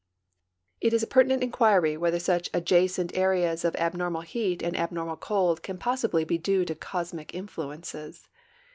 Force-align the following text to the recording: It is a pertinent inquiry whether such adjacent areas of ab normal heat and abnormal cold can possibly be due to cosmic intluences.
It 0.79 0.93
is 0.93 1.03
a 1.03 1.05
pertinent 1.05 1.43
inquiry 1.43 1.95
whether 1.95 2.17
such 2.17 2.49
adjacent 2.55 3.15
areas 3.15 3.63
of 3.63 3.75
ab 3.75 3.93
normal 3.93 4.21
heat 4.21 4.63
and 4.63 4.75
abnormal 4.75 5.17
cold 5.17 5.61
can 5.61 5.77
possibly 5.77 6.23
be 6.23 6.39
due 6.39 6.65
to 6.65 6.73
cosmic 6.73 7.33
intluences. 7.33 8.27